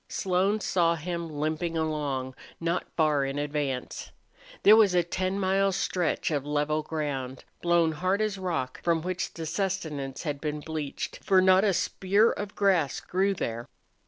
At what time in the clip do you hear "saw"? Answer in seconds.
0.61-0.95